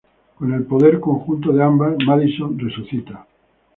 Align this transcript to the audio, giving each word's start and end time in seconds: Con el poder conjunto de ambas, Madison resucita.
Con 0.37 0.51
el 0.51 0.63
poder 0.65 0.99
conjunto 0.99 1.53
de 1.53 1.61
ambas, 1.61 1.95
Madison 2.07 2.57
resucita. 2.57 3.27